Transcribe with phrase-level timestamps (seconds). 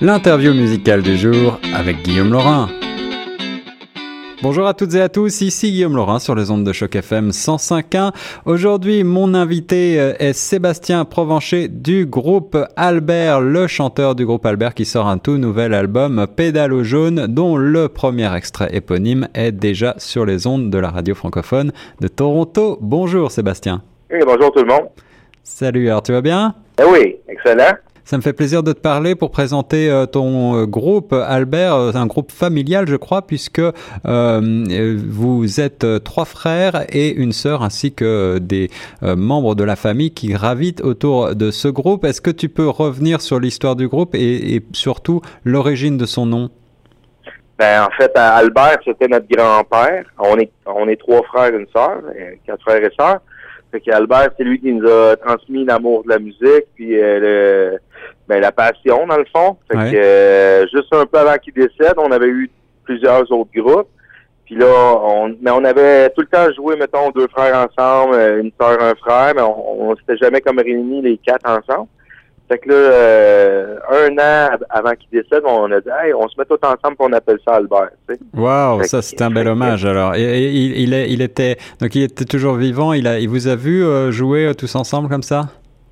[0.00, 2.68] L'interview musicale du jour avec Guillaume Laurin.
[4.42, 7.28] Bonjour à toutes et à tous, ici Guillaume Laurin sur les ondes de choc FM
[7.30, 8.10] 105.1.
[8.44, 14.74] Aujourd'hui, mon invité euh, est Sébastien Provencher du groupe Albert, le chanteur du groupe Albert
[14.74, 19.94] qui sort un tout nouvel album Pédalo jaune dont le premier extrait éponyme est déjà
[19.98, 21.70] sur les ondes de la radio francophone
[22.00, 22.78] de Toronto.
[22.80, 23.82] Bonjour Sébastien.
[24.10, 24.88] Oui, bonjour tout le monde.
[25.44, 26.56] Salut, alors tu vas bien?
[26.80, 27.74] Eh oui, excellent.
[28.04, 31.92] Ça me fait plaisir de te parler pour présenter euh, ton euh, groupe, Albert, euh,
[31.94, 33.62] un groupe familial, je crois, puisque
[34.04, 38.70] vous êtes trois frères et une sœur, ainsi que des
[39.02, 42.04] membres de la famille qui gravitent autour de ce groupe.
[42.04, 46.26] Est-ce que tu peux revenir sur l'histoire du groupe et, et surtout l'origine de son
[46.26, 46.50] nom?
[47.58, 50.04] Ben, en fait, Albert, c'était notre grand-père.
[50.18, 52.00] On est, on est trois frères et une sœur,
[52.46, 53.20] quatre frères et sœurs.
[53.72, 57.78] Fait qu'Albert, c'est lui qui nous a transmis l'amour de la musique, puis le,
[58.28, 59.56] ben, la passion, dans le fond.
[59.70, 62.50] Fait que, euh, juste un peu avant qu'il décède, on avait eu
[62.84, 63.88] plusieurs autres groupes.
[64.44, 68.40] Puis là, on, mais on avait tout le temps joué, mettons, deux frères ensemble, euh,
[68.40, 71.88] une soeur, un frère, mais on, on s'était jamais comme réunis les quatre ensemble.
[72.52, 76.34] Fait que là, euh, un an avant qu'il décède, on a dit, hey, on se
[76.36, 77.92] met tous ensemble et on appelle ça Albert.
[78.06, 79.86] Tu Wow, ça c'est un bel hommage.
[79.86, 82.92] Alors, il, il, il, était, donc il était toujours vivant.
[82.92, 85.46] Il a, il vous a vu jouer tous ensemble comme ça?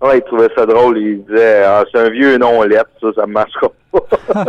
[0.00, 0.96] Ouais, il trouvait ça drôle.
[0.96, 4.04] Il disait, ah, c'est un vieux nom lettre, ça, ça marchera pas.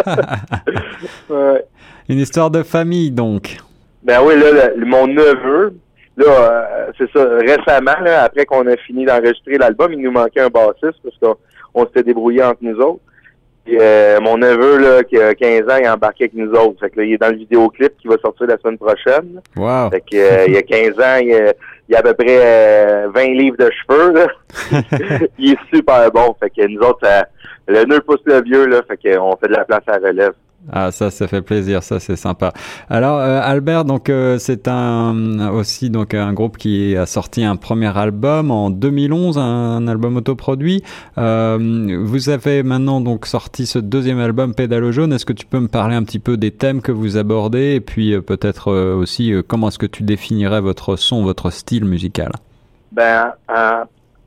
[1.32, 1.66] ouais.
[2.08, 3.58] Une histoire de famille, donc.
[4.04, 5.74] Ben oui, là, mon neveu,
[6.18, 10.42] là, euh, c'est ça, récemment, là, après qu'on a fini d'enregistrer l'album, il nous manquait
[10.42, 11.36] un bassiste parce qu'on
[11.76, 13.02] on, s'était débrouillé entre nous autres.
[13.66, 16.80] Puis, euh, mon neveu, là, qui a 15 ans, il a embarqué avec nous autres.
[16.80, 19.42] Fait que là, il est dans le vidéoclip qui va sortir la semaine prochaine.
[19.56, 19.90] Wow.
[19.90, 21.54] Fait que, euh, il a 15 ans, il a,
[21.90, 24.28] il a à peu près 20 livres de cheveux, là.
[25.40, 26.36] il est super bon.
[26.40, 27.08] Fait que nous autres,
[27.68, 28.82] le nœud pousse le vieux, là.
[28.88, 30.34] Fait qu'on fait de la place à la relève.
[30.72, 32.52] Ah ça, ça fait plaisir, ça c'est sympa.
[32.90, 37.56] Alors euh, Albert, donc euh, c'est un aussi donc un groupe qui a sorti un
[37.56, 40.84] premier album en 2011, un, album autoproduit.
[41.18, 45.14] Euh, vous avez maintenant donc sorti ce deuxième album Pédalo jaune.
[45.14, 47.82] Est-ce que tu peux me parler un petit peu des thèmes que vous abordez et
[47.82, 52.32] puis peut-être aussi comment est-ce que tu définirais votre son, votre style musical?
[52.92, 53.34] Ben,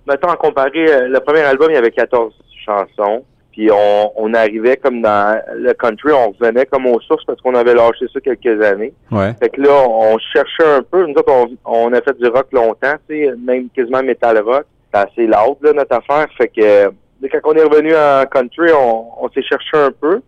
[0.07, 2.33] mettons à comparer le premier album, il y avait 14
[2.65, 3.25] chansons.
[3.59, 7.57] Puis on, on, arrivait comme dans le country, on revenait comme aux sources parce qu'on
[7.57, 8.93] avait lâché ça quelques années.
[9.11, 9.35] Ouais.
[9.41, 11.05] Fait que là, on cherchait un peu.
[11.05, 14.65] Nous autres, on, on a fait du rock longtemps, tu sais, même quasiment metal rock.
[14.95, 16.29] C'est assez loud, là, notre affaire.
[16.39, 16.93] Fait que
[17.33, 20.21] quand on est revenu en country, on, on s'est cherché un peu.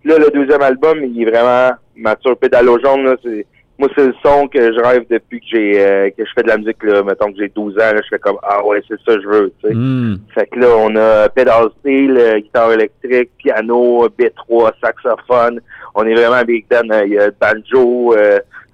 [0.00, 3.44] Puis là, le deuxième album, il est vraiment mature pédalo jaune, là, c'est
[3.78, 6.48] moi, c'est le son que je rêve depuis que j'ai euh, que je fais de
[6.48, 7.04] la musique, là.
[7.04, 9.28] Mettons que j'ai 12 ans, là, je fais comme Ah ouais, c'est ça que je
[9.28, 9.74] veux, tu sais.
[9.74, 10.18] Mm.
[10.34, 15.60] Fait que là, on a pedal steel, euh, guitare électrique, piano, B3, saxophone.
[15.94, 16.90] On est vraiment big band.
[16.90, 18.16] Euh, il y a banjo,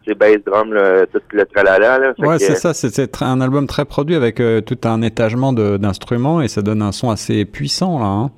[0.06, 1.98] c'est bass drum, là, tout le tralala.
[1.98, 2.14] Là.
[2.18, 2.72] ouais, c'est ça.
[2.72, 7.10] C'est un album très produit avec tout un étagement d'instruments et ça donne un son
[7.10, 8.06] assez puissant, là.
[8.06, 8.30] Hein?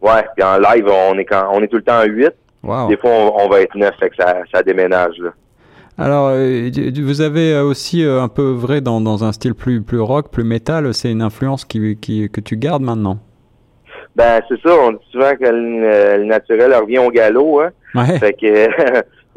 [0.00, 2.30] Ouais, puis en live, on est quand on est tout le temps à 8.
[2.62, 2.88] Wow.
[2.88, 5.30] Des fois, on, on va être 9, fait que ça, ça déménage, là.
[5.96, 10.00] Alors, euh, vous avez aussi euh, un peu vrai dans, dans un style plus, plus
[10.00, 10.92] rock, plus métal.
[10.92, 13.18] C'est une influence qui, qui, que tu gardes maintenant?
[14.16, 14.74] Ben, c'est ça.
[14.74, 17.60] On dit souvent que le, naturel revient au galop.
[17.60, 17.70] Hein?
[17.94, 18.18] Ouais.
[18.18, 18.68] Fait que,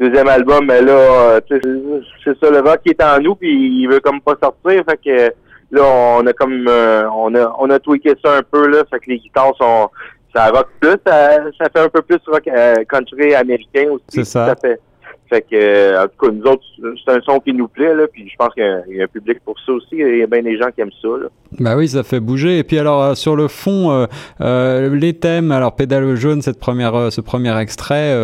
[0.00, 4.00] deuxième album, mais là, c'est ça, le rock qui est en nous, puis il veut
[4.00, 4.82] comme pas sortir.
[4.88, 5.32] Fait que
[5.70, 8.82] là, on a comme, euh, on a on a tweaké ça un peu, là.
[8.90, 9.90] Fait que les guitares sont,
[10.34, 10.96] ça rock plus.
[11.06, 12.48] Ça, ça fait un peu plus rock
[12.88, 14.04] country américain aussi.
[14.08, 14.46] C'est ça.
[14.48, 14.80] ça fait,
[15.28, 16.64] fait que, euh, en tout cas, nous autres,
[17.04, 19.38] c'est un son qui nous plaît, là, puis je pense qu'il y, a un public
[19.44, 19.96] pour ça aussi.
[19.96, 21.28] Il y a bien des gens qui aiment ça, là.
[21.58, 22.58] Bah oui, ça fait bouger.
[22.58, 24.06] Et puis alors, euh, sur le fond, euh,
[24.40, 28.14] euh, les thèmes, alors Pédale jaune, cette première, ce premier extrait,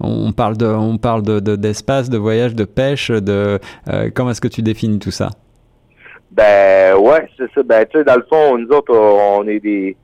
[0.00, 3.58] on parle de, on parle de, d'espace, de, voyage, de pêche, de,
[4.14, 5.30] comment est-ce que tu définis tout ça?
[6.30, 7.62] Ben, ouais, c'est ça.
[7.62, 9.96] Ben, tu sais, dans le fond, nous autres, on est des,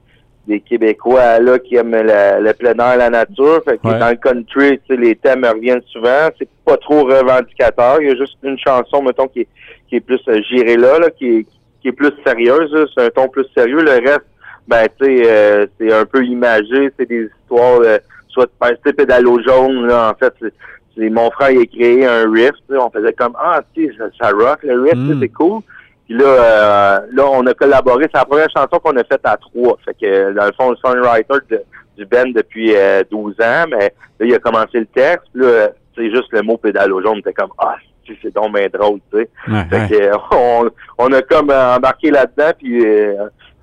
[0.47, 3.63] des Québécois là qui aiment le, plein air, la nature.
[3.65, 6.29] Fait que dans le country, les thèmes reviennent souvent.
[6.39, 8.01] C'est pas trop revendicateur.
[8.01, 9.49] Il y a juste une chanson, mettons, qui est,
[9.89, 11.47] qui est plus euh, gérée là, là qui, est,
[11.81, 12.75] qui est plus sérieuse.
[12.95, 13.83] C'est un ton plus sérieux.
[13.83, 14.27] Le reste,
[14.69, 16.91] ben tu sais, euh, c'est un peu imagé.
[16.99, 17.99] C'est des histoires, euh,
[18.29, 19.87] soit de passer pédalo jaune.
[19.87, 20.35] Là, en fait,
[20.97, 22.53] c'est mon frère il a créé un riff.
[22.71, 25.21] On faisait comme ah, sais, ça, ça, rock le riff, Mm.
[25.21, 25.61] c'est cool.
[26.07, 28.05] Puis là, euh, là, on a collaboré.
[28.05, 29.77] C'est la première chanson qu'on a faite à trois.
[29.85, 31.63] Fait que, dans le fond, le songwriter de,
[31.99, 35.27] du band depuis euh, 12 ans, mais là, il a commencé le texte.
[35.35, 37.23] Puis là, c'est juste le mot pédalo jaune.
[37.23, 37.75] T'es comme, ah,
[38.23, 39.29] c'est donc bien drôle, tu sais.
[39.49, 40.11] Ouais, fait ouais.
[40.11, 43.15] que, on, on a comme embarqué là-dedans, puis euh,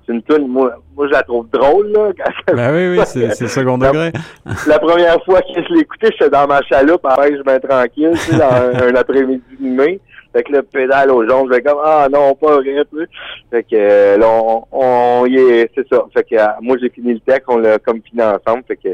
[0.08, 2.10] une tune, moi, moi, je la trouve drôle, là.
[2.54, 4.12] Ben oui, oui, c'est second degré.
[4.66, 8.10] La, première fois que je l'ai écouté, j'étais dans ma chaloupe, après je me tranquille,
[8.12, 10.00] tu sais, dans un, après-midi de mai.
[10.34, 13.06] Fait que le pédale aux jambes, je vais comme, ah non, pas rien, sais.
[13.52, 16.04] Fait que euh, là, on, on y est, c'est ça.
[16.12, 18.64] Fait que euh, moi, j'ai fini le texte, on l'a comme fini ensemble.
[18.66, 18.88] Fait que,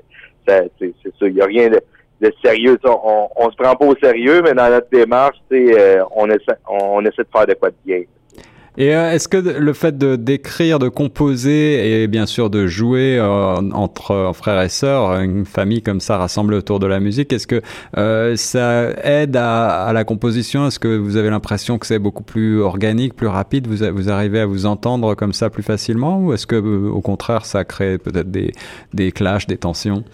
[0.47, 1.81] c'est ça, il y a rien de,
[2.21, 2.79] de sérieux.
[2.85, 7.01] On, on se prend pas au sérieux, mais dans notre démarche, euh, on, essaie, on
[7.07, 8.03] essaie de faire de quoi de bien.
[8.79, 13.19] Et euh, est-ce que le fait de d'écrire, de composer et bien sûr de jouer
[13.19, 17.47] euh, entre frères et sœurs, une famille comme ça rassemblée autour de la musique, est-ce
[17.47, 17.61] que
[17.99, 20.67] euh, ça aide à, à la composition?
[20.67, 23.67] Est-ce que vous avez l'impression que c'est beaucoup plus organique, plus rapide?
[23.67, 26.21] Vous, vous arrivez à vous entendre comme ça plus facilement?
[26.21, 28.53] Ou est-ce que au contraire ça crée peut-être des,
[28.95, 30.05] des clashs, des tensions?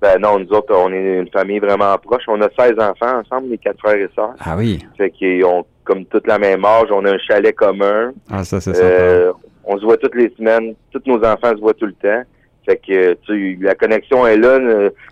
[0.00, 2.24] Ben non, nous autres, on est une famille vraiment proche.
[2.26, 4.34] On a 16 enfants ensemble, les quatre frères et sœurs.
[4.40, 4.80] Ah oui.
[4.98, 6.88] Fait qu'ils ont comme toute la même âge.
[6.90, 8.12] On a un chalet commun.
[8.30, 9.32] Ah, ça, c'est euh,
[9.64, 10.74] On se voit toutes les semaines.
[10.90, 12.22] Tous nos enfants se voient tout le temps.
[12.64, 14.58] Fait que tu la connexion est là.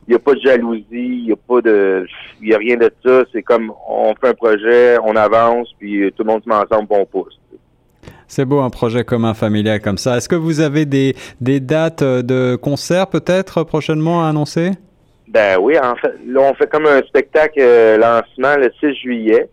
[0.07, 2.07] Il n'y a pas de jalousie, il n'y a pas de
[2.41, 3.25] il a rien de ça.
[3.33, 6.87] C'est comme on fait un projet, on avance, puis tout le monde se met ensemble,
[6.91, 7.41] on pousse.
[8.29, 10.17] C'est beau un projet commun familial comme ça.
[10.17, 14.71] Est-ce que vous avez des, des dates de concert peut-être prochainement à annoncer?
[15.27, 19.49] Ben oui, en fait, là on fait comme un spectacle euh, lancement le 6 juillet.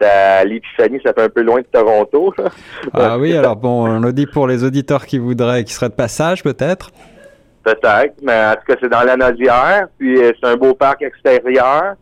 [0.00, 2.34] À l'Épiphanie, ça fait un peu loin de Toronto.
[2.92, 5.94] ah oui, alors bon, on le dit pour les auditeurs qui voudraient, qui seraient de
[5.94, 6.90] passage peut-être.
[7.64, 11.02] Peut-être, mais en tout cas c'est dans la Nazière, puis euh, c'est un beau parc
[11.02, 11.94] extérieur,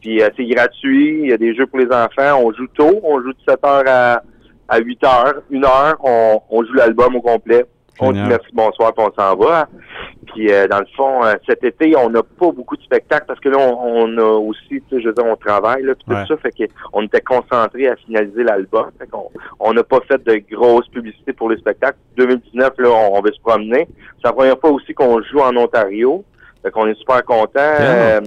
[0.00, 3.00] puis euh, c'est gratuit, il y a des jeux pour les enfants, on joue tôt,
[3.02, 4.22] on joue de 7 heures à
[4.68, 7.64] à 8 heures, une heure, on, on joue l'album au complet.
[8.00, 9.68] On dit merci, bonsoir, puis on s'en va.
[10.26, 13.40] Puis euh, dans le fond, euh, cet été, on n'a pas beaucoup de spectacles parce
[13.40, 16.36] que là, on, a aussi, tu sais, je veux dire, on travaille, là, tout ça,
[16.36, 18.90] fait qu'on était concentré à finaliser l'album.
[18.98, 21.98] Fait qu'on on n'a pas fait de grosses publicités pour les spectacles.
[22.16, 23.88] 2019, là, on, va se promener.
[24.16, 26.24] C'est la première fois aussi qu'on joue en Ontario.
[26.62, 27.50] Fait qu'on est super contents.
[27.56, 28.20] Euh,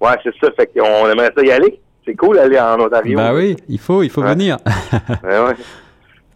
[0.00, 0.50] ouais, c'est ça.
[0.56, 3.16] Fait qu'on aimerait ça y aller c'est cool d'aller en Ontario.
[3.16, 4.56] Bah oui, il faut, il faut venir.
[5.22, 5.54] ouais,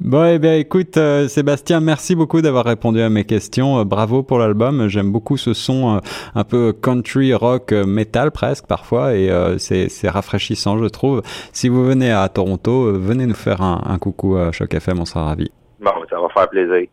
[0.00, 3.78] Bon, eh bien, écoute, euh, Sébastien, merci beaucoup d'avoir répondu à mes questions.
[3.78, 4.88] Euh, bravo pour l'album.
[4.88, 5.98] J'aime beaucoup ce son euh,
[6.34, 11.22] un peu country, rock, metal presque parfois, et c'est rafraîchissant, je trouve.
[11.52, 15.04] Si vous venez à Toronto, venez nous faire un, un coucou à Choc FM, on
[15.04, 15.52] sera ravis.
[15.80, 16.88] Bon, ça va faire plaisir.